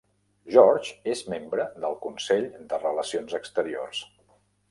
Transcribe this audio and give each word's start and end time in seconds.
George 0.53 0.95
és 1.11 1.21
membre 1.33 1.67
del 1.83 1.99
Consell 2.07 2.49
de 2.71 2.81
Relacions 2.87 3.39
Exteriors. 3.43 4.01